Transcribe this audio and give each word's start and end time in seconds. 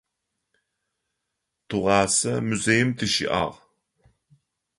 Тыгъуасэ 1.67 2.33
музеим 2.47 2.89
тыщыӏагъ. 2.97 3.55